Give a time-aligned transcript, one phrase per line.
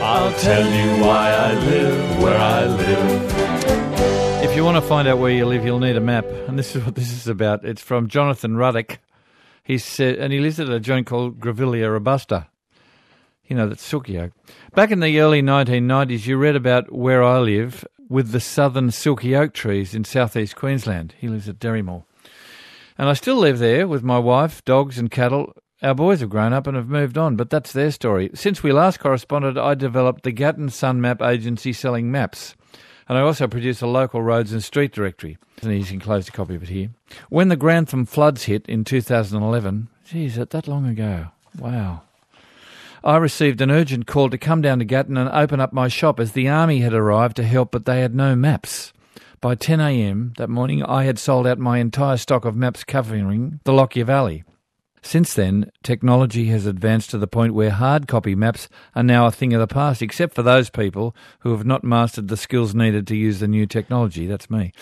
[0.00, 4.44] I'll tell you why I live where I live.
[4.44, 6.24] If you want to find out where you live, you'll need a map.
[6.46, 7.64] And this is what this is about.
[7.64, 9.00] It's from Jonathan Ruddock.
[9.64, 12.46] He said, and he lives at a joint called Grevillea robusta.
[13.44, 14.32] You know, that's silky oak.
[14.74, 19.34] Back in the early 1990s, you read about where I live with the southern silky
[19.34, 21.14] oak trees in southeast Queensland.
[21.18, 22.04] He lives at Derrymore.
[22.96, 25.54] And I still live there with my wife, dogs, and cattle.
[25.80, 28.30] Our boys have grown up and have moved on, but that's their story.
[28.34, 32.56] Since we last corresponded, I developed the Gatton Sun Map agency selling maps.
[33.08, 35.38] And I also produce a local roads and street directory.
[35.62, 36.90] And he's enclosed a copy of it here.
[37.28, 41.28] When the Grantham floods hit in 2011, geez, that, that long ago.
[41.56, 42.02] Wow.
[43.04, 46.18] I received an urgent call to come down to Gatton and open up my shop
[46.18, 48.92] as the army had arrived to help, but they had no maps.
[49.40, 50.32] By 10 a.m.
[50.38, 54.42] that morning, I had sold out my entire stock of maps covering the Lockyer Valley.
[55.02, 59.30] Since then, technology has advanced to the point where hard copy maps are now a
[59.30, 63.06] thing of the past, except for those people who have not mastered the skills needed
[63.06, 64.26] to use the new technology.
[64.26, 64.72] That's me.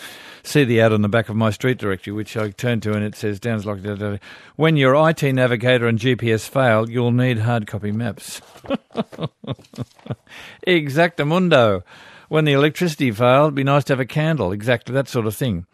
[0.43, 3.03] See the ad on the back of my street directory, which I turn to and
[3.03, 3.79] it says, Downs Lock,
[4.55, 8.41] when your IT navigator and GPS fail, you'll need hard copy maps.
[10.67, 11.83] Exactamundo.
[12.29, 14.51] When the electricity failed, it'd be nice to have a candle.
[14.51, 15.65] Exactly that sort of thing.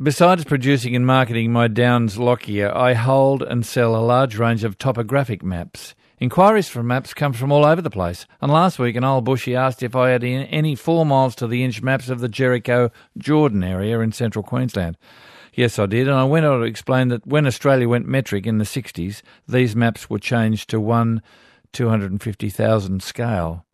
[0.00, 4.78] Besides producing and marketing my Downs Lockyer, I hold and sell a large range of
[4.78, 5.96] topographic maps.
[6.20, 9.56] Inquiries for maps come from all over the place, and last week an old bushy
[9.56, 13.64] asked if I had any four miles to the inch maps of the Jericho Jordan
[13.64, 14.96] area in central Queensland.
[15.52, 18.58] Yes, I did, and I went on to explain that when Australia went metric in
[18.58, 21.20] the 60s, these maps were changed to 1
[21.72, 23.64] 250,000 scale.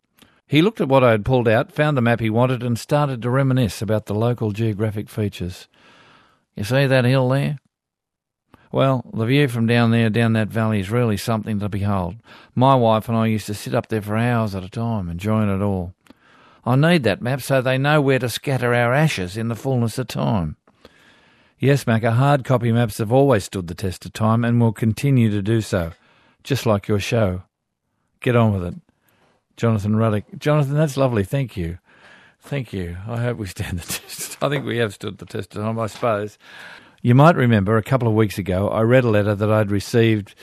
[0.47, 3.21] He looked at what I had pulled out, found the map he wanted, and started
[3.21, 5.67] to reminisce about the local geographic features.
[6.55, 7.57] You see that hill there?
[8.71, 12.15] Well, the view from down there, down that valley, is really something to behold.
[12.55, 15.49] My wife and I used to sit up there for hours at a time, enjoying
[15.49, 15.93] it all.
[16.65, 19.97] I need that map so they know where to scatter our ashes in the fullness
[19.97, 20.57] of time.
[21.59, 25.29] Yes, Macca, hard copy maps have always stood the test of time and will continue
[25.29, 25.93] to do so,
[26.43, 27.43] just like your show.
[28.19, 28.75] Get on with it.
[29.55, 30.25] Jonathan Ruddock.
[30.37, 31.23] Jonathan, that's lovely.
[31.23, 31.77] Thank you.
[32.45, 32.95] Thank you.
[33.07, 34.37] I hope we stand the test.
[34.41, 36.37] I think we have stood the test of time, I suppose.
[37.01, 40.35] You might remember a couple of weeks ago, I read a letter that I'd received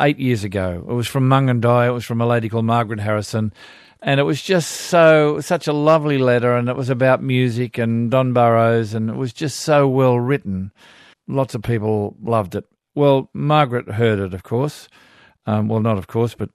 [0.00, 0.84] eight years ago.
[0.88, 1.86] It was from Mungindi.
[1.86, 3.52] It was from a lady called Margaret Harrison.
[4.02, 6.56] And it was just so, such a lovely letter.
[6.56, 8.92] And it was about music and Don Burrows.
[8.92, 10.72] And it was just so well written.
[11.28, 12.64] Lots of people loved it.
[12.96, 14.88] Well, Margaret heard it, of course.
[15.46, 16.50] Um, well, not of course, but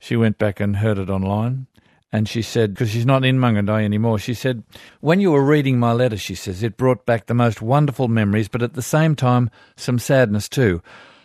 [0.00, 1.68] she went back and heard it online.
[2.14, 4.62] And she said, because she's not in Mungindi anymore, she said,
[5.00, 8.48] When you were reading my letter, she says, it brought back the most wonderful memories,
[8.48, 10.82] but at the same time, some sadness too.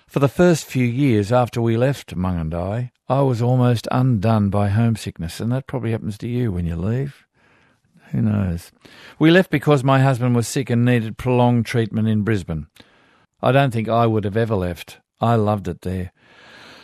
[0.08, 5.42] For the first few years after we left Mungindi, I was almost undone by homesickness,
[5.42, 7.28] and that probably happens to you when you leave.
[8.12, 8.72] Who knows?
[9.20, 12.68] We left because my husband was sick and needed prolonged treatment in Brisbane.
[13.42, 15.00] I don't think I would have ever left.
[15.20, 16.14] I loved it there.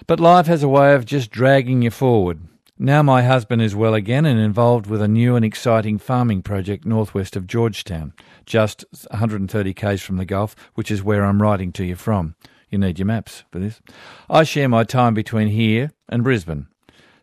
[0.05, 2.41] But life has a way of just dragging you forward.
[2.79, 6.85] Now my husband is well again and involved with a new and exciting farming project
[6.85, 8.13] northwest of Georgetown,
[8.47, 12.33] just 130 k's from the Gulf, which is where I'm writing to you from.
[12.71, 13.79] You need your maps for this.
[14.27, 16.65] I share my time between here and Brisbane.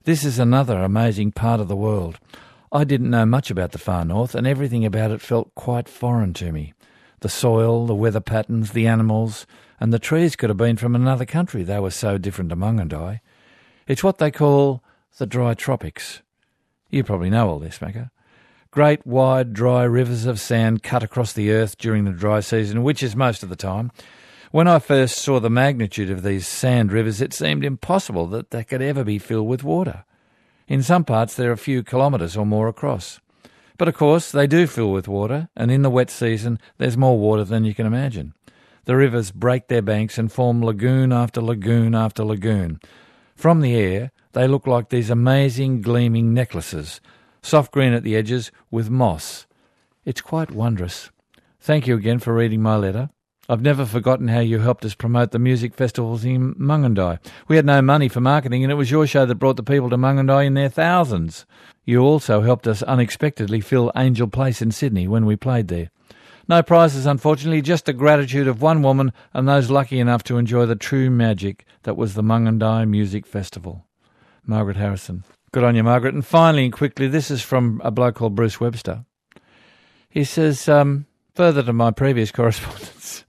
[0.04, 2.20] This is another amazing part of the world.
[2.70, 6.32] I didn't know much about the far north, and everything about it felt quite foreign
[6.34, 6.74] to me.
[7.22, 9.48] The soil, the weather patterns, the animals,
[9.80, 11.64] and the trees could have been from another country.
[11.64, 13.20] They were so different to I.
[13.88, 14.84] It's what they call
[15.18, 16.22] the dry tropics.
[16.90, 18.10] You probably know all this, Macca.
[18.70, 23.02] Great, wide, dry rivers of sand cut across the earth during the dry season, which
[23.02, 23.90] is most of the time.
[24.52, 28.64] When I first saw the magnitude of these sand rivers, it seemed impossible that they
[28.64, 30.04] could ever be filled with water.
[30.66, 33.20] In some parts, they're a few kilometres or more across.
[33.76, 37.18] But of course, they do fill with water, and in the wet season, there's more
[37.18, 38.34] water than you can imagine.
[38.84, 42.80] The rivers break their banks and form lagoon after lagoon after lagoon.
[43.34, 47.00] From the air, they look like these amazing gleaming necklaces,
[47.42, 49.46] soft green at the edges with moss.
[50.04, 51.10] It's quite wondrous.
[51.60, 53.10] Thank you again for reading my letter.
[53.48, 57.18] I've never forgotten how you helped us promote the music festivals in Mungindi.
[57.48, 59.90] We had no money for marketing, and it was your show that brought the people
[59.90, 61.46] to Mungindi in their thousands.
[61.84, 65.90] You also helped us unexpectedly fill Angel Place in Sydney when we played there.
[66.46, 70.66] No prizes, unfortunately, just the gratitude of one woman and those lucky enough to enjoy
[70.66, 73.84] the true magic that was the Mungindi Music Festival.
[74.44, 75.24] Margaret Harrison.
[75.52, 76.14] Good on you, Margaret.
[76.14, 79.04] And finally and quickly, this is from a bloke called Bruce Webster.
[80.08, 83.24] He says, um, further to my previous correspondence,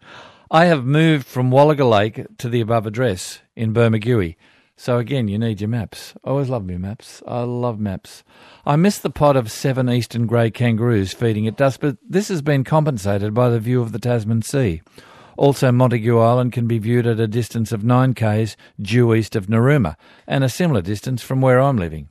[0.50, 4.36] I have moved from Wallaga Lake to the above address in Bermagui.
[4.76, 6.16] So again, you need your maps.
[6.24, 7.22] I always love my maps.
[7.28, 8.24] I love maps.
[8.66, 12.42] I miss the pod of seven eastern grey kangaroos feeding at dusk, but this has
[12.42, 14.82] been compensated by the view of the Tasman Sea.
[15.42, 19.48] Also, Montague Island can be viewed at a distance of 9 k's due east of
[19.48, 19.96] Narooma,
[20.28, 22.10] and a similar distance from where I'm living.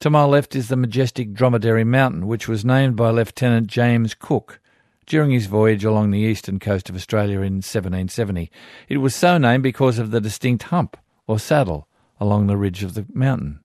[0.00, 4.58] To my left is the majestic Dromedary Mountain, which was named by Lieutenant James Cook
[5.04, 8.50] during his voyage along the eastern coast of Australia in 1770.
[8.88, 10.96] It was so named because of the distinct hump,
[11.26, 13.60] or saddle, along the ridge of the mountain.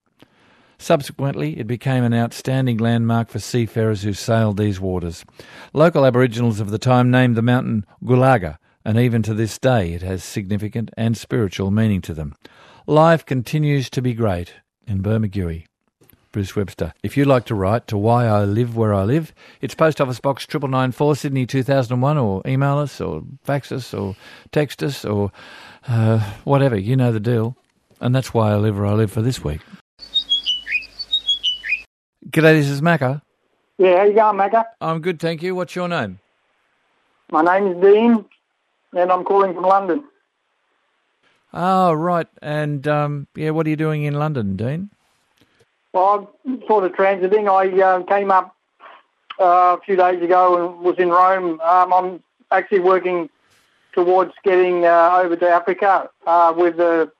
[0.79, 5.23] Subsequently, it became an outstanding landmark for seafarers who sailed these waters.
[5.71, 8.57] Local Aboriginals of the time named the mountain Gulaga,
[8.87, 12.33] and even to this day it has significant and spiritual meaning to them.
[12.87, 14.53] Life continues to be great
[14.87, 15.65] in Bermagui.
[16.31, 16.93] Bruce Webster.
[17.03, 20.19] If you'd like to write to Why I Live Where I Live, it's Post Office
[20.19, 24.15] Box 9994 Sydney 2001 or email us or fax us or
[24.51, 25.31] text us or
[25.87, 26.77] uh, whatever.
[26.77, 27.57] You know the deal.
[27.99, 29.61] And that's why I live where I live for this week.
[32.29, 33.21] G'day, this is Macca.
[33.77, 34.65] Yeah, how you going, Macca?
[34.79, 35.55] I'm good, thank you.
[35.55, 36.19] What's your name?
[37.31, 38.25] My name is Dean,
[38.97, 40.03] and I'm calling from London.
[41.53, 42.27] Oh, right.
[42.41, 44.89] And um, yeah, what are you doing in London, Dean?
[45.93, 47.49] Well, I'm sort of transiting.
[47.49, 48.55] I uh, came up
[49.39, 51.59] uh, a few days ago and was in Rome.
[51.61, 53.29] Um, I'm actually working
[53.93, 57.11] towards getting uh, over to Africa uh, with the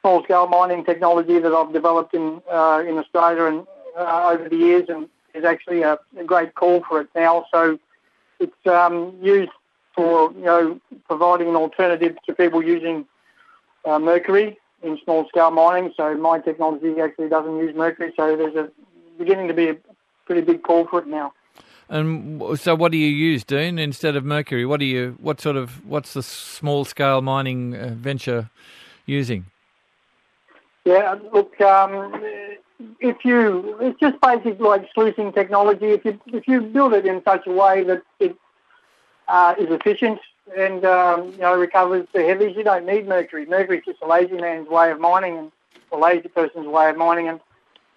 [0.00, 3.66] small scale mining technology that I've developed in uh, in Australia and
[3.96, 7.46] uh, over the years, and is actually a, a, great call for it now.
[7.52, 7.78] So
[8.38, 9.52] it's um, used
[10.00, 13.04] for you know providing an alternative to people using
[13.84, 15.92] uh, mercury in small scale mining.
[15.94, 18.12] So my technology actually doesn't use mercury.
[18.16, 18.70] So there's a
[19.18, 19.76] beginning to be a
[20.24, 21.34] pretty big call for it now.
[21.90, 24.64] And so, what do you use, Dean, instead of mercury?
[24.64, 25.18] What do you?
[25.20, 25.84] What sort of?
[25.84, 28.48] What's the small scale mining uh, venture
[29.06, 29.46] using?
[30.84, 32.12] Yeah, look, um,
[33.00, 35.86] if you, it's just basically like sluicing technology.
[35.86, 38.36] If you if you build it in such a way that it
[39.30, 40.18] uh, is efficient
[40.56, 43.46] and um, you know recovers the heavies, you don't need mercury.
[43.46, 45.52] Mercury is just a lazy man's way of mining and
[45.92, 47.28] a lazy person's way of mining.
[47.28, 47.40] And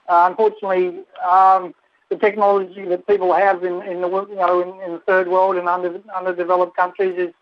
[0.08, 1.74] uh, unfortunately, um,
[2.10, 5.56] the technology that people have in, in the you know in, in, the third world
[5.56, 7.34] and under underdeveloped countries is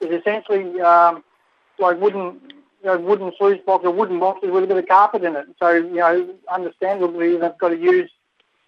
[0.00, 1.24] is essentially um,
[1.78, 2.40] like wooden
[2.82, 5.46] you know, wooden sluice box or wooden boxes with a bit of carpet in it.
[5.58, 8.10] So, you know, understandably, they've got to use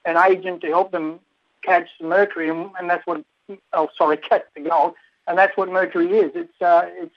[0.05, 1.21] an agent to help them
[1.63, 3.25] catch the mercury, and, and that's what,
[3.73, 4.95] oh, sorry, catch the gold,
[5.27, 6.33] and that's what mercury is.
[6.35, 7.15] It's, uh, it's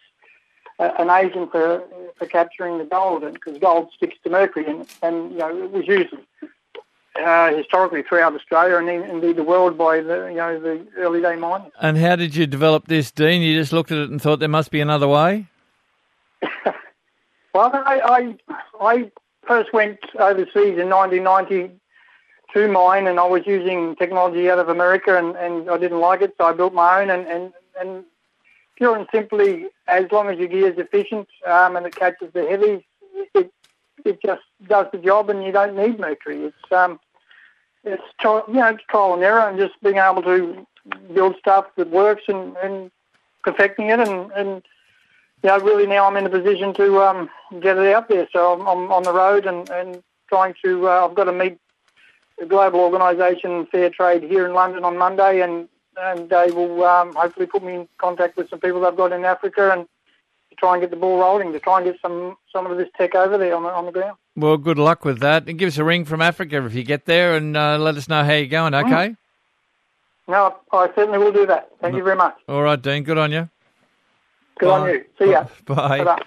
[0.80, 1.84] an agent for,
[2.18, 5.88] for capturing the gold, because gold sticks to mercury, and, and you know, it was
[5.88, 6.14] used
[7.24, 11.38] uh, historically throughout Australia and indeed the world by the you know the early day
[11.38, 11.72] miners.
[11.80, 13.42] And how did you develop this, Dean?
[13.42, 15.48] You just looked at it and thought there must be another way.
[17.56, 19.12] Well, I, I, I
[19.48, 21.72] first went overseas in 1990
[22.54, 26.22] to mine, and I was using technology out of America, and, and I didn't like
[26.22, 27.10] it, so I built my own.
[27.10, 28.04] And, and, and
[28.76, 32.46] pure and simply, as long as your gear is efficient um, and it catches the
[32.46, 32.82] heavies,
[33.34, 33.52] it
[34.04, 36.46] it just does the job, and you don't need mercury.
[36.46, 37.00] It's um,
[37.84, 40.66] it's you know it's trial and error, and just being able to
[41.14, 42.92] build stuff that works and, and
[43.44, 44.64] perfecting it, and, and
[45.44, 48.28] yeah, really now I'm in a position to um, get it out there.
[48.34, 51.60] So I'm, I'm on the road and, and trying to, uh, I've got to meet
[52.40, 57.14] a global organisation, Fair Trade, here in London on Monday, and, and they will um,
[57.16, 59.88] hopefully put me in contact with some people they've got in Africa and
[60.50, 62.90] to try and get the ball rolling, to try and get some, some of this
[62.98, 64.18] tech over there on the, on the ground.
[64.36, 65.48] Well, good luck with that.
[65.48, 68.10] And give us a ring from Africa if you get there and uh, let us
[68.10, 68.86] know how you're going, mm.
[68.86, 69.16] okay?
[70.28, 71.70] No, I certainly will do that.
[71.82, 72.00] Thank no.
[72.00, 72.36] you very much.
[72.50, 73.04] All right, Dean.
[73.04, 73.50] Good on you.
[74.58, 74.80] Good Bye.
[74.80, 75.06] on you.
[75.20, 75.46] See ya.
[75.66, 76.04] Bye.
[76.04, 76.22] Bye.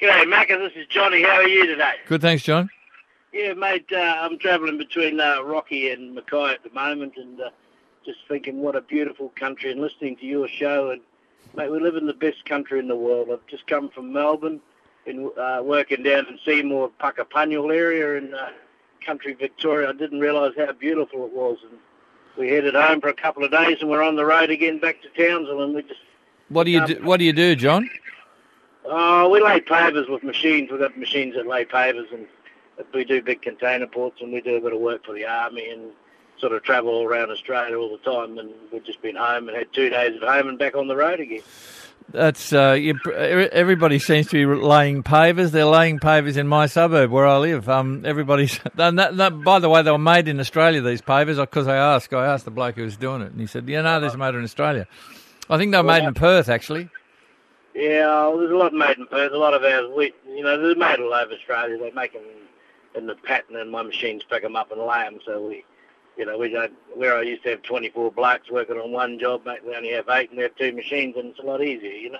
[0.00, 0.58] G'day, Macca.
[0.58, 1.22] This is Johnny.
[1.22, 1.94] How are you today?
[2.06, 2.70] Good, thanks, John.
[3.34, 3.86] Yeah, mate.
[3.90, 7.50] Uh, I'm travelling between uh, Rocky and Mackay at the moment, and uh,
[8.06, 10.90] just thinking what a beautiful country, and listening to your show.
[10.90, 11.00] And
[11.56, 13.30] mate, we live in the best country in the world.
[13.32, 14.60] I've just come from Melbourne,
[15.04, 18.50] been uh, working down in Seymour, Puckapunyal area in uh,
[19.04, 19.88] country Victoria.
[19.88, 21.76] I didn't realise how beautiful it was, and
[22.38, 25.02] we headed home for a couple of days, and we're on the road again back
[25.02, 25.98] to Townsville, and we just.
[26.50, 27.02] What do you do?
[27.02, 27.90] What do you do, John?
[28.84, 30.70] Oh, we lay pavers with machines.
[30.70, 32.28] We've got machines that lay pavers, and
[32.92, 35.68] we do big container ports, and we do a bit of work for the army,
[35.70, 35.92] and
[36.38, 38.38] sort of travel all around Australia all the time.
[38.38, 40.96] And we've just been home and had two days at home and back on the
[40.96, 41.42] road again.
[42.10, 45.52] That's uh, you, everybody seems to be laying pavers.
[45.52, 47.68] They're laying pavers in my suburb where I live.
[47.68, 48.60] Um, everybody's.
[48.74, 50.82] That, that, by the way, they were made in Australia.
[50.82, 52.12] These pavers, because I asked.
[52.12, 54.34] I asked the bloke who was doing it, and he said, "Yeah, no, they're made
[54.34, 54.86] in Australia.
[55.48, 56.90] I think they were made in Perth, actually."
[57.74, 59.32] Yeah, well, there's a lot made in Perth.
[59.32, 61.78] A lot of ours, we, you know, they're made all over Australia.
[61.78, 62.22] They make them
[62.94, 65.18] in the pattern, and my machines pick them up and lay them.
[65.24, 65.64] So we,
[66.16, 66.72] you know, we don't.
[66.94, 70.08] Where I used to have 24 blokes working on one job, mate, we only have
[70.08, 72.18] eight, and we have two machines, and it's a lot easier, you know.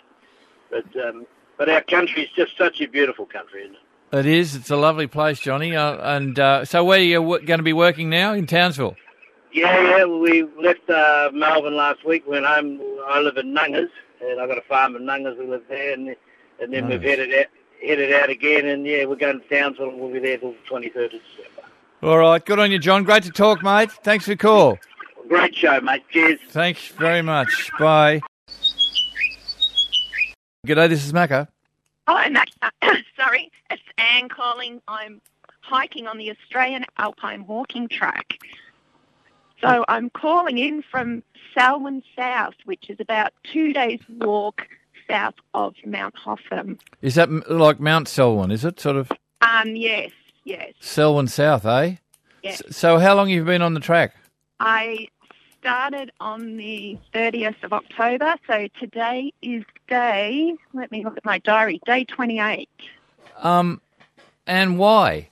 [0.70, 1.26] But um,
[1.58, 3.80] but our country's just such a beautiful country, isn't it?
[4.18, 4.54] It is.
[4.54, 5.74] It's a lovely place, Johnny.
[5.74, 8.32] Uh, and uh, so, where are you w- going to be working now?
[8.32, 8.96] In Townsville.
[9.52, 10.04] Yeah, yeah.
[10.04, 12.24] We left uh, Melbourne last week.
[12.26, 12.80] Went home.
[13.06, 13.90] I live in Nungas,
[14.20, 15.38] and I've got a farm in Nungas.
[15.38, 16.16] We live there, and
[16.60, 17.08] and then we've Nice.
[17.10, 17.46] headed out,
[17.86, 20.58] headed out again, and yeah, we're going to Townsville, and we'll be there till the
[20.70, 21.68] 23rd of December.
[22.02, 22.44] All right.
[22.44, 23.04] Good on you, John.
[23.04, 23.90] Great to talk, mate.
[23.90, 24.78] Thanks for the call.
[25.28, 26.04] Great show, mate.
[26.10, 26.38] Cheers.
[26.50, 27.70] Thanks very much.
[27.78, 28.20] Bye.
[30.66, 31.48] G'day, this is Macca.
[32.06, 32.48] Hello, Mac.
[33.16, 34.82] Sorry, it's Anne calling.
[34.86, 35.22] I'm
[35.60, 38.38] hiking on the Australian Alpine Walking Track.
[39.62, 41.22] So I'm calling in from
[41.54, 44.68] Selwyn South, which is about two days' walk
[45.08, 46.78] south of Mount Hotham.
[47.02, 48.80] Is that like Mount Selwyn, is it?
[48.80, 50.10] Sort of Um, yes,
[50.44, 50.72] yes.
[50.80, 51.96] Selwyn South, eh?
[52.42, 52.62] Yes.
[52.70, 54.14] So, how long have you been on the track?
[54.60, 55.08] I
[55.60, 61.38] started on the 30th of October, so today is day, let me look at my
[61.38, 62.68] diary, day 28.
[63.38, 63.80] Um,
[64.46, 65.28] and why?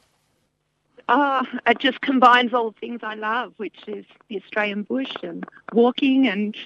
[1.08, 5.44] Ah, it just combines all the things I love, which is the Australian bush and
[5.72, 6.56] walking and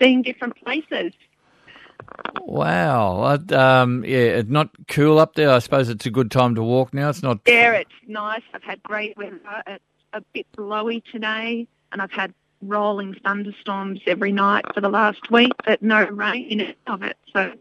[0.00, 1.12] seeing different places.
[2.42, 3.38] Wow.
[3.50, 5.50] Um, yeah, it's not cool up there.
[5.50, 7.08] I suppose it's a good time to walk now.
[7.08, 7.44] It's not.
[7.44, 8.42] There, it's nice.
[8.52, 9.40] I've had great weather.
[9.66, 9.82] It's
[10.12, 12.32] a bit blowy today, and I've had
[12.62, 17.16] rolling thunderstorms every night for the last week, but no rain in of it.
[17.32, 17.52] So,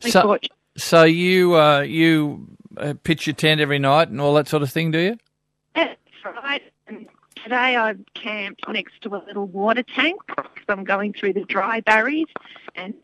[0.00, 0.38] So-
[0.76, 2.46] So you uh, you
[2.76, 5.16] uh, pitch your tent every night and all that sort of thing, do you?
[5.74, 6.62] that's right.
[6.86, 7.06] And
[7.42, 11.80] today I've camped next to a little water tank because I'm going through the dry
[11.80, 12.26] barries,
[12.74, 12.94] and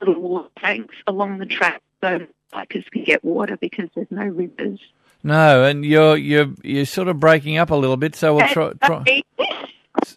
[0.00, 4.80] little water tanks along the track so bikers can get water because there's no rivers.
[5.22, 8.14] No, and you're you're you're sort of breaking up a little bit.
[8.14, 8.72] So we'll try.
[8.84, 9.22] try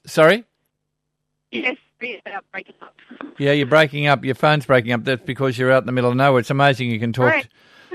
[0.06, 0.44] sorry.
[1.52, 1.78] yes,
[2.26, 2.94] about breaking up.
[3.38, 4.26] Yeah, you're breaking up.
[4.26, 5.04] Your phone's breaking up.
[5.04, 6.40] That's because you're out in the middle of nowhere.
[6.40, 7.48] It's amazing you can talk Right.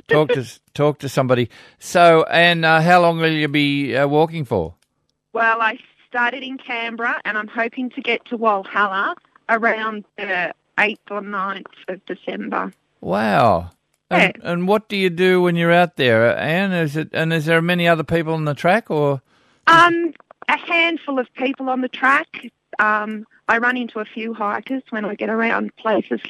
[0.09, 1.51] talk to talk to somebody.
[1.79, 4.75] So, and uh, how long will you be uh, walking for?
[5.33, 9.15] Well, I started in Canberra and I'm hoping to get to Walhalla
[9.49, 12.73] around the 8th or 9th of December.
[13.01, 13.71] Wow.
[14.11, 14.51] And, Yeah.
[14.53, 16.73] and what do you do when you're out there, Anne?
[16.73, 19.23] Is it and is there many other people on the track, or
[19.67, 20.13] Um,
[20.49, 22.47] a handful of people on the track.
[22.79, 26.21] Um, I run into a few hikers when I get around places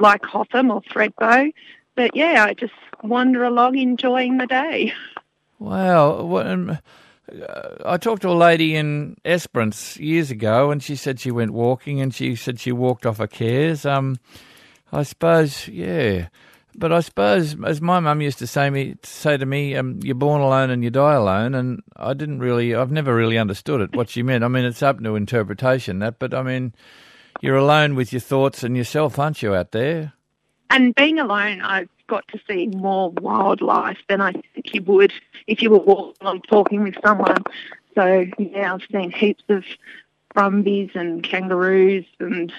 [0.00, 1.52] like Hotham or Thredbo.
[1.94, 4.92] But yeah, I just wander along enjoying the day.
[5.58, 6.22] wow?
[6.22, 6.78] What, um,
[7.84, 12.00] I talked to a lady in Esperance years ago, and she said she went walking,
[12.00, 13.86] and she said she walked off her cares.
[13.86, 14.18] Um,
[14.92, 16.28] I suppose, yeah.
[16.74, 20.14] But I suppose, as my mum used to say me say to me, um, "You're
[20.14, 23.94] born alone and you die alone," and I didn't really, I've never really understood it
[23.94, 24.44] what she meant.
[24.44, 26.74] I mean, it's up to interpretation that, but I mean,
[27.40, 30.12] you're alone with your thoughts and yourself, aren't you, out there?
[30.70, 35.12] And being alone, I've got to see more wildlife than I think you would
[35.46, 37.44] if you were walking along talking with someone.
[37.94, 39.64] So, yeah, I've seen heaps of
[40.34, 42.52] brumbies and kangaroos and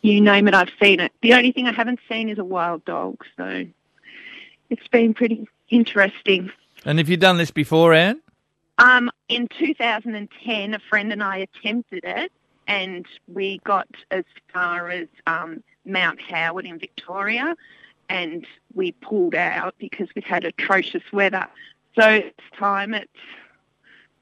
[0.00, 1.12] you name it, I've seen it.
[1.22, 3.24] The only thing I haven't seen is a wild dog.
[3.36, 3.66] So
[4.70, 6.50] it's been pretty interesting.
[6.84, 8.20] And have you done this before, Anne?
[8.78, 12.32] Um, in 2010, a friend and I attempted it,
[12.66, 17.54] and we got as far as um, Mount Howitt in Victoria,
[18.08, 21.46] and we pulled out because we'd had atrocious weather.
[21.98, 23.10] So it's time it's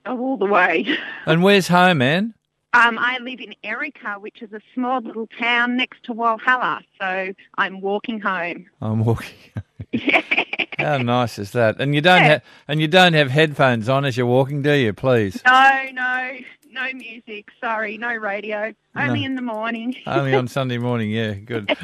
[0.07, 0.97] all the way.
[1.27, 2.35] And where's home, Anne?
[2.75, 7.35] Um, I live in Erica, which is a small little town next to Walhalla, so
[7.59, 8.67] I'm walking home.
[8.81, 9.35] I'm walking.
[9.93, 10.23] Yeah.
[10.79, 11.79] How nice is that?
[11.81, 12.29] And you don't Yeah.
[12.29, 14.93] have and you don't have headphones on as you're walking, do you?
[14.95, 15.43] Please.
[15.45, 16.31] No, no,
[16.73, 17.49] no music.
[17.61, 18.73] Sorry, no radio.
[18.97, 19.27] Only No.
[19.27, 19.95] in the morning.
[20.07, 21.11] Only on Sunday morning.
[21.11, 21.71] Yeah, good.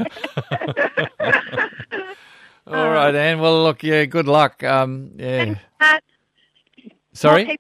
[2.66, 3.40] All right, Anne.
[3.40, 4.62] Well, look, yeah, good luck.
[4.62, 5.54] Um, yeah.
[5.80, 5.99] Uh,
[6.85, 7.57] More, Sorry.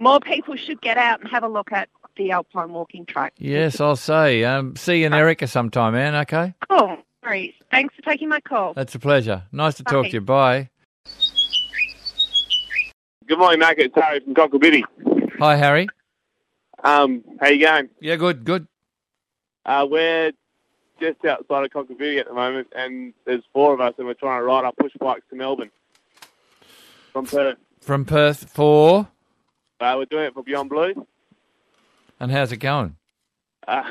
[0.00, 3.34] more people should get out and have a look at the Alpine walking track.
[3.38, 4.42] Yes, I'll say.
[4.44, 6.14] Um, see you in Erica sometime, Anne.
[6.16, 6.54] Okay.
[6.68, 6.96] Cool.
[7.22, 7.54] Sorry.
[7.70, 8.74] Thanks for taking my call.
[8.74, 9.44] That's a pleasure.
[9.52, 10.20] Nice to talk to you.
[10.20, 10.70] Bye.
[13.28, 13.76] Good morning, Mac.
[13.78, 14.82] It's Harry from Cocklebiddy.
[15.38, 15.86] Hi, Harry.
[16.84, 17.88] Um, how you going?
[18.00, 18.66] Yeah, good, good.
[19.64, 20.32] Uh, we're
[21.00, 24.40] just outside of Cocklebiddy at the moment, and there's four of us, and we're trying
[24.40, 25.70] to ride our push bikes to Melbourne
[27.12, 27.58] from Perth.
[27.80, 29.08] From Perth for.
[29.80, 31.06] Uh, we're doing it for Beyond Blue.
[32.20, 32.96] And how's it going?
[33.66, 33.82] Uh,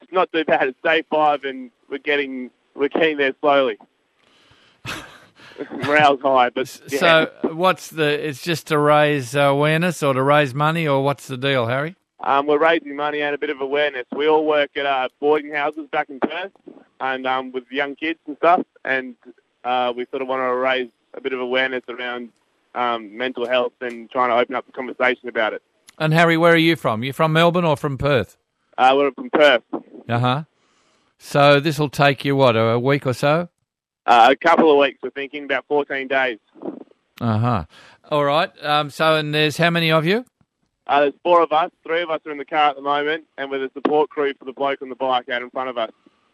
[0.00, 0.68] it's not too bad.
[0.68, 3.78] It's day five, and we're getting we're getting there slowly.
[5.84, 6.50] morale's high.
[6.50, 6.98] But yeah.
[6.98, 8.28] So, what's the?
[8.28, 11.96] It's just to raise awareness or to raise money, or what's the deal, Harry?
[12.26, 14.04] Um, we're raising money and a bit of awareness.
[14.14, 16.50] We all work at uh, boarding houses back in Perth,
[17.00, 19.14] and um, with young kids and stuff, and
[19.62, 22.30] uh, we sort of want to raise a bit of awareness around
[22.74, 25.62] um, mental health and trying to open up the conversation about it.
[26.00, 27.04] And Harry, where are you from?
[27.04, 28.36] You're from Melbourne or from Perth?
[28.76, 29.62] Uh, we're from Perth.
[30.08, 30.44] Uh huh.
[31.18, 33.48] So this will take you what a week or so?
[34.04, 36.38] Uh, a couple of weeks, we're thinking about 14 days.
[37.20, 37.64] Uh huh.
[38.10, 38.50] All right.
[38.64, 40.24] Um, so and there's how many of you?
[40.86, 41.70] Uh, there's four of us.
[41.84, 44.32] Three of us are in the car at the moment, and with a support crew
[44.38, 45.90] for the bloke on the bike out in front of us.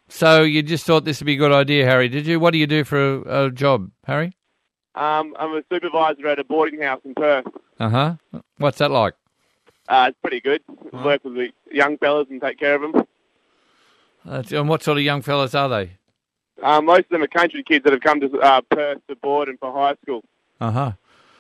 [0.09, 2.09] So you just thought this would be a good idea, Harry?
[2.09, 2.39] Did you?
[2.39, 4.37] What do you do for a, a job, Harry?
[4.95, 7.47] Um, I'm a supervisor at a boarding house in Perth.
[7.81, 8.15] Uh huh.
[8.59, 9.15] What's that like?
[9.89, 10.63] Uh, it's pretty good.
[10.93, 13.03] Work with the young fellas and take care of them.
[14.29, 15.93] Uh, and what sort of young fellas are they?
[16.63, 19.49] Um, most of them are country kids that have come to uh, Perth to board
[19.49, 20.23] and for high school,
[20.61, 20.93] Uh huh.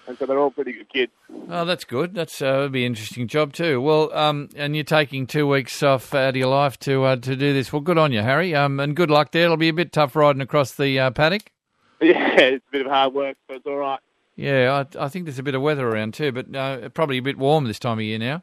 [0.06, 1.12] And so they're all pretty good kids.
[1.48, 2.14] Oh, that's good.
[2.14, 3.80] That's uh, would be an interesting job too.
[3.80, 7.36] Well, um, and you're taking two weeks off out of your life to uh, to
[7.36, 7.72] do this.
[7.72, 8.54] Well, good on you, Harry.
[8.54, 9.44] Um, and good luck there.
[9.44, 11.50] It'll be a bit tough riding across the uh, paddock.
[12.02, 14.00] Yeah, it's a bit of hard work, but it's all right.
[14.34, 17.22] Yeah, I, I think there's a bit of weather around too, but uh, probably a
[17.22, 18.42] bit warm this time of year now.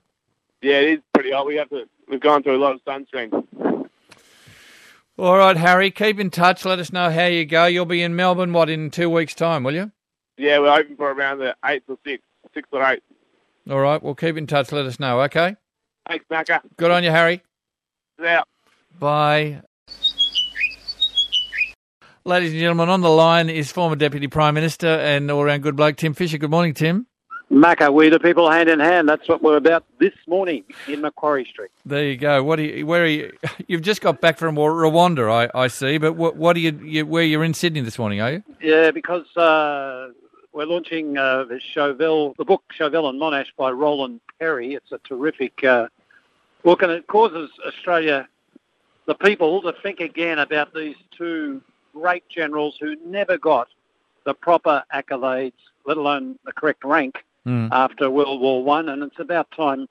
[0.62, 1.46] Yeah, it is pretty hot.
[1.46, 1.84] We have to.
[2.08, 3.90] We've gone through a lot of sunscreen.
[5.18, 6.64] All right, Harry, keep in touch.
[6.64, 7.66] Let us know how you go.
[7.66, 9.92] You'll be in Melbourne, what, in two weeks' time, will you?
[10.40, 13.04] Yeah, we're open for around the eighth or sixth, sixth or eighth.
[13.70, 14.72] All right, well, keep in touch.
[14.72, 15.58] Let us know, okay?
[16.08, 16.62] Thanks, Macca.
[16.78, 17.44] Good on you, Harry.
[18.26, 18.48] Out.
[18.98, 19.62] Bye.
[22.24, 25.76] Ladies and gentlemen, on the line is former Deputy Prime Minister and all round good
[25.76, 26.38] bloke, Tim Fischer.
[26.38, 27.06] Good morning, Tim.
[27.52, 29.10] Macca, we the people hand in hand.
[29.10, 31.72] That's what we're about this morning in Macquarie Street.
[31.86, 32.44] There you go.
[32.44, 33.34] What are you, where are you?
[33.68, 35.98] You've just got back from Rwanda, I, I see.
[35.98, 37.06] But what, what are you, you?
[37.06, 38.22] Where you're in Sydney this morning?
[38.22, 38.44] Are you?
[38.62, 40.10] Yeah, because uh,
[40.60, 44.74] we're launching uh, the Chauvel, the book Chauvel and Monash by Roland Perry.
[44.74, 45.88] It's a terrific uh,
[46.64, 48.28] book, and it causes Australia,
[49.06, 51.62] the people, to think again about these two
[51.94, 53.70] great generals who never got
[54.26, 55.54] the proper accolades,
[55.86, 57.70] let alone the correct rank Mm.
[57.72, 59.88] after World War One, and it's about time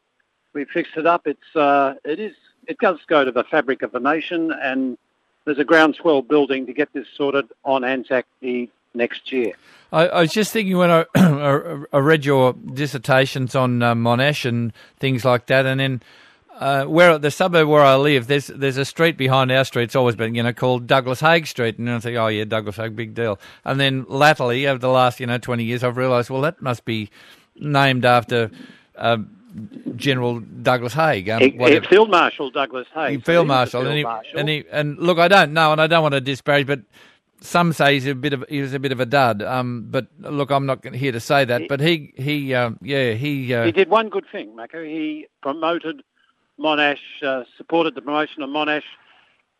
[0.52, 1.26] we fixed it up.
[1.26, 2.34] It's uh, it is
[2.66, 4.98] it does go to the fabric of the nation, and
[5.46, 9.52] there's a groundswell building to get this sorted on Anzac Eve next year.
[9.92, 11.06] I, I was just thinking when I,
[11.92, 16.02] I read your dissertations on uh, Monash and things like that, and then
[16.58, 19.84] uh, where the suburb where I live, there's there's a street behind our street.
[19.84, 22.76] It's always been you know called Douglas Haig Street, and I think, oh yeah, Douglas
[22.76, 23.38] Haig, big deal.
[23.64, 26.84] And then latterly, over the last you know twenty years, I've realised, well, that must
[26.84, 27.10] be
[27.56, 28.50] named after.
[28.96, 29.18] Uh,
[29.96, 31.40] General Douglas Haig, um,
[31.88, 33.24] Field Marshal Douglas Haig.
[33.24, 34.38] Field So he was Marshal, and, he, Marshal.
[34.38, 36.80] and he and look, I don't know, and I don't want to disparage, but
[37.40, 39.42] some say he's a bit of he was a bit of a dud.
[39.42, 41.62] Um, but look, I'm not here to say that.
[41.68, 44.84] But he he um, yeah he uh, He did one good thing, Macca.
[44.84, 46.02] He promoted
[46.58, 48.82] Monash, uh, supported the promotion of Monash,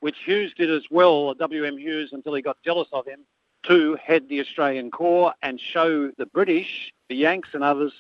[0.00, 1.78] which Hughes did as well, W.M.
[1.78, 3.20] Hughes, until he got jealous of him,
[3.64, 7.92] to head the Australian Corps and show the British, the Yanks and others,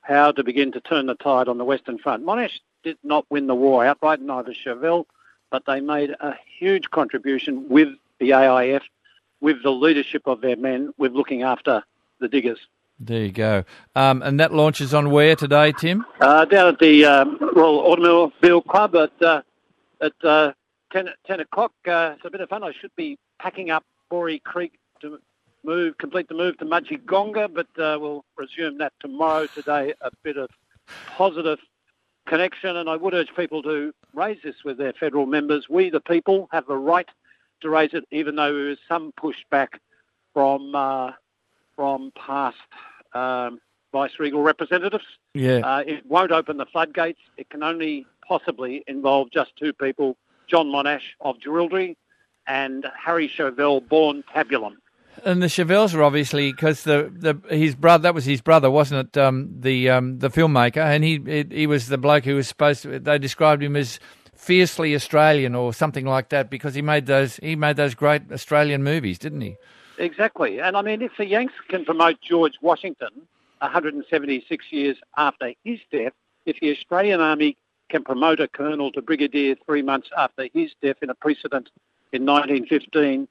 [0.00, 2.24] how to begin to turn the tide on the Western Front.
[2.24, 5.06] Monash did not win the war outright, neither Chauvel,
[5.50, 7.88] but they made a huge contribution with
[8.18, 8.82] the AIF,
[9.40, 11.82] with the leadership of their men, with looking after
[12.20, 12.58] the diggers.
[12.98, 13.64] there you go.
[13.94, 16.04] Um, and that launches on where today, Tim?
[16.20, 19.42] Uh, down at the um, Royal Automobile Club at uh,
[20.00, 20.52] at uh,
[20.92, 21.72] 10, 10 o'clock.
[21.86, 22.62] Uh, it's a bit of fun.
[22.62, 25.18] I should be packing up Boree Creek to
[25.64, 29.46] move, complete the move to Mudgegonga, but uh, we'll resume that tomorrow.
[29.46, 30.48] Today, a bit of
[31.16, 31.58] positive
[32.26, 35.68] connection, and I would urge people to raise this with their federal members.
[35.68, 37.08] We, the people, have the right
[37.60, 39.68] to raise it, even though there was some pushback
[40.32, 41.12] from uh,
[41.76, 42.56] from past
[43.14, 43.60] um,
[43.92, 45.04] vice regal representatives.
[45.34, 45.58] Yeah.
[45.58, 47.20] Uh, it won't open the floodgates.
[47.36, 50.16] It can only possibly involve just two people,
[50.48, 51.96] John Monash of Jerilderie
[52.46, 54.76] and Harry Chauvel, born Tabulam.
[55.24, 59.08] And the Chauvels are obviously because the, the his brother that was his brother, wasn't
[59.08, 59.20] it?
[59.20, 62.82] Um, the um, the filmmaker, and he it, he was the bloke who was supposed
[62.82, 63.00] to.
[63.00, 63.98] They described him as
[64.38, 68.82] fiercely Australian or something like that because he made those he made those great Australian
[68.82, 69.56] movies, didn't he?
[69.98, 70.60] Exactly.
[70.60, 73.10] And I mean, if the Yanks can promote George Washington
[73.58, 76.12] 176 years after his death,
[76.46, 77.56] if the Australian Army
[77.88, 81.68] can promote a colonel to brigadier three months after his death in a precedent
[82.12, 83.26] in 1915,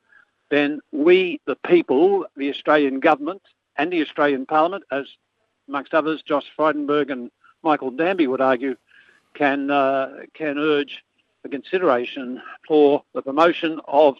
[0.49, 3.41] then we, the people, the Australian government
[3.77, 5.05] and the Australian Parliament, as
[5.67, 7.31] amongst others, Josh Frydenberg and
[7.63, 8.75] Michael Danby would argue,
[9.37, 11.03] can uh, can urge
[11.43, 14.15] the consideration for the promotion of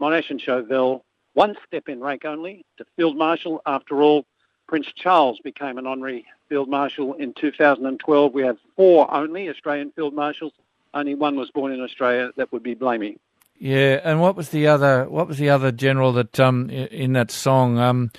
[0.00, 1.04] Monash and Chauvel
[1.34, 3.62] one step in rank only to Field Marshal.
[3.64, 4.26] After all,
[4.66, 8.32] Prince Charles became an honorary Field Marshal in 2012.
[8.32, 10.52] We have four only Australian Field Marshals.
[10.94, 12.30] Only one was born in Australia.
[12.36, 13.16] That would be Blamey.
[13.58, 15.08] Yeah, and what was the other?
[15.08, 17.78] What was the other general that um in that song?
[17.78, 18.10] Um,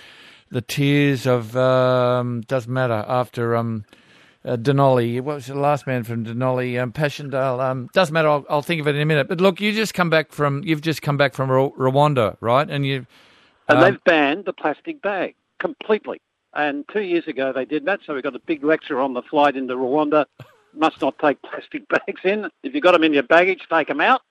[0.49, 3.85] the tears of um doesn't matter after um.
[4.45, 6.81] Uh, Denali, what was the last man from Denali?
[6.81, 7.61] Um, Passchendaele.
[7.61, 8.27] Um, doesn't matter.
[8.27, 9.29] I'll, I'll think of it in a minute.
[9.29, 12.69] But look, you just come back from you've just come back from Ru- Rwanda, right?
[12.69, 13.05] And you,
[13.69, 16.19] And Um, they've banned the plastic bag completely.
[16.53, 19.21] And two years ago they did that, so we got a big lecture on the
[19.21, 20.25] flight into Rwanda.
[20.75, 22.49] Must not take plastic bags in.
[22.63, 24.21] If you've got them in your baggage, take them out.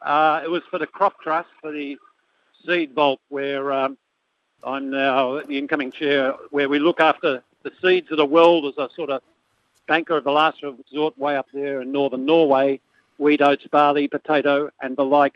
[0.00, 1.96] Uh, it was for the crop trust, for the
[2.64, 3.98] seed vault, where um,
[4.62, 8.78] I'm now the incoming chair, where we look after the seeds of the world as
[8.78, 9.20] a sort of
[9.88, 12.80] banker of the last resort way up there in northern Norway,
[13.16, 15.34] wheat, oats, barley, potato, and the like.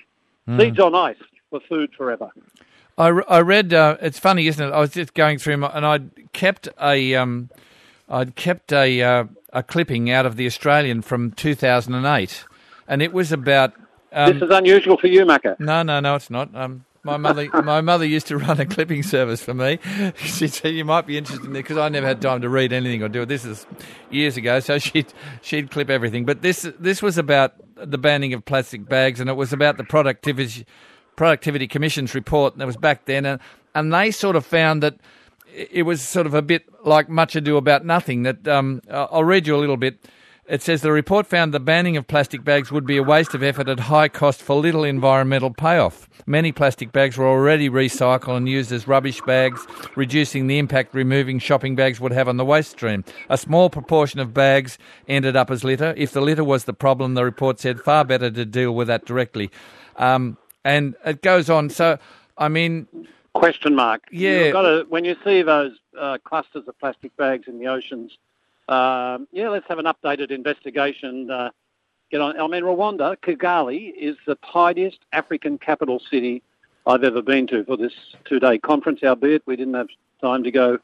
[0.59, 1.17] Seeds on ice
[1.51, 2.31] for food forever.
[2.99, 3.73] I, I read.
[3.73, 4.73] Uh, it's funny, isn't it?
[4.73, 7.49] I was just going through my, and I'd kept a um,
[8.09, 12.45] I'd kept a uh, a clipping out of the Australian from 2008,
[12.89, 13.73] and it was about.
[14.13, 15.59] Um, this is unusual for you, Macca.
[15.59, 16.55] no, no, no, it's not.
[16.55, 19.79] Um, my mother, my mother used to run a clipping service for me.
[20.17, 22.73] She said you might be interested in it because I never had time to read
[22.73, 23.27] anything or do it.
[23.29, 23.67] This is
[24.11, 26.25] years ago, so she'd she'd clip everything.
[26.25, 29.85] But this this was about the banning of plastic bags, and it was about the
[29.85, 30.67] productivity
[31.17, 33.41] productivity commission's report that was back then, and
[33.75, 34.97] and they sort of found that
[35.55, 38.23] it was sort of a bit like much ado about nothing.
[38.23, 40.05] That um, I'll read you a little bit.
[40.53, 43.43] It says the report found the banning of plastic bags would be a waste of
[43.43, 46.11] effort at high cost for little environmental payoff.
[46.27, 51.39] Many plastic bags were already recycled and used as rubbish bags, reducing the impact removing
[51.39, 53.03] shopping bags would have on the waste stream.
[53.31, 54.77] A small proportion of bags
[55.09, 55.95] ended up as litter.
[55.97, 59.07] If the litter was the problem, the report said far better to deal with that
[59.07, 59.51] directly.
[59.97, 60.37] Um,
[60.67, 61.71] and it goes on.
[61.71, 61.99] So,
[62.37, 62.87] I mean,
[63.33, 64.03] Question mark.
[64.11, 64.53] Yeah.
[64.53, 68.19] To, when you see those uh, clusters of plastic bags in the oceans,
[68.69, 71.31] um, yeah, let's have an updated investigation.
[71.31, 71.51] Uh,
[72.11, 72.39] get on.
[72.39, 76.43] I mean, Rwanda, Kigali, is the tidiest African capital city
[76.87, 77.93] I've ever been to for this
[78.25, 79.01] two-day conference.
[79.03, 79.89] Albeit we didn't have
[80.21, 80.79] time to go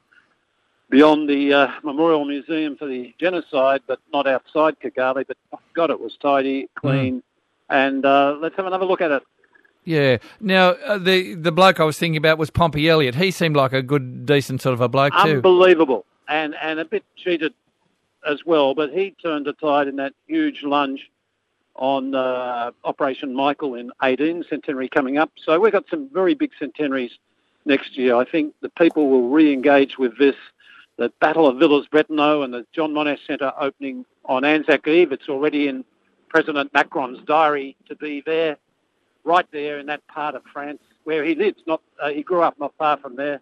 [0.90, 5.26] beyond the uh, Memorial Museum for the genocide, but not outside Kigali.
[5.26, 7.22] But oh, God, it was tidy, clean,
[7.68, 9.22] and uh, let's have another look at it.
[9.84, 10.18] Yeah.
[10.40, 13.14] Now uh, the the bloke I was thinking about was Pompey Elliott.
[13.14, 15.36] He seemed like a good, decent sort of a bloke too.
[15.36, 17.54] Unbelievable, and and a bit cheated
[18.26, 18.74] as well.
[18.74, 21.10] But he turned the tide in that huge lunge
[21.76, 25.30] on uh, Operation Michael in 18 centenary coming up.
[25.44, 27.12] So we've got some very big centenaries
[27.64, 28.16] next year.
[28.16, 30.34] I think the people will re-engage with this.
[30.96, 35.12] The Battle of Villers-Bretonneux and the John Monash Centre opening on Anzac Eve.
[35.12, 35.84] It's already in
[36.28, 38.56] President Macron's diary to be there,
[39.22, 41.62] right there in that part of France where he lives.
[41.66, 43.40] Not uh, he grew up not far from there.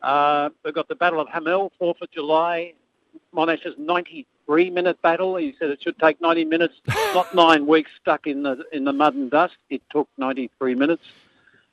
[0.00, 2.74] Uh, we've got the Battle of Hamel, 4th of July.
[3.32, 5.36] Monash's 93-minute battle.
[5.36, 6.74] He said it should take 90 minutes,
[7.14, 9.56] not nine weeks stuck in the in the mud and dust.
[9.70, 11.04] It took 93 minutes.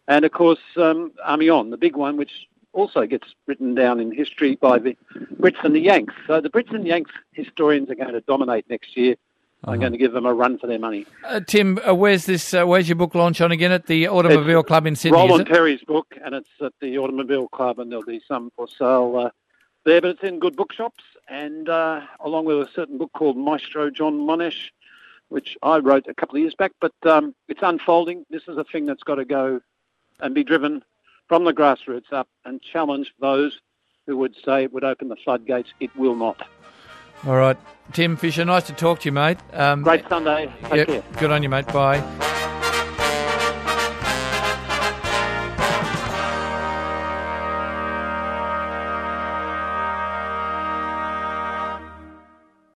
[0.08, 4.56] And of course, um, Amiens, the big one, which also gets written down in history
[4.56, 4.98] by the
[5.40, 6.14] Brits and the Yanks.
[6.28, 9.16] So the Brits and Yanks historians are going to dominate next year.
[9.64, 11.06] I'm going to give them a run for their money.
[11.24, 12.52] Uh, Tim, uh, where's this?
[12.54, 15.18] Uh, where's your book launch on again at the Automobile Club in Sydney?
[15.18, 15.46] Roland?
[15.46, 19.30] Perry's book, and it's at the Automobile Club, and there'll be some for sale uh,
[19.86, 20.02] there.
[20.02, 24.20] But it's in good bookshops, and uh, along with a certain book called Maestro John
[24.20, 24.70] Monash,
[25.30, 26.74] which I wrote a couple of years back.
[26.80, 28.26] But um, it's unfolding.
[28.30, 29.62] This is a thing that's got to go
[30.20, 30.84] and be driven
[31.28, 33.60] from the grassroots up and challenge those
[34.06, 35.70] who would say it would open the floodgates.
[35.80, 36.46] It will not.
[37.26, 37.58] All right,
[37.94, 38.44] Tim Fischer.
[38.44, 39.38] Nice to talk to you, mate.
[39.54, 40.52] Um, Great Sunday.
[40.64, 41.04] Take yep, care.
[41.18, 41.68] Good on you, mate.
[41.68, 42.31] Bye.